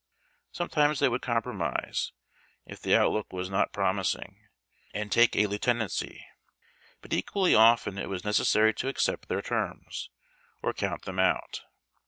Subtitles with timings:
[0.51, 2.11] Sometimes they would compromise,
[2.65, 4.47] if the outlook was not promising,
[4.95, 6.21] and take a lieutenanc}^
[7.03, 10.09] but equally often it was necessary to accept their terms,
[10.63, 11.65] or count them out.